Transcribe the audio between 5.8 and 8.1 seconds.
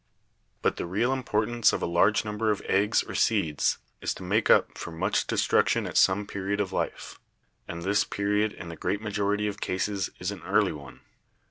at some period of life; and this